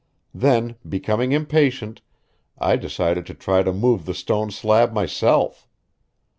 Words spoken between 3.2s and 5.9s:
to try to move the stone slab myself.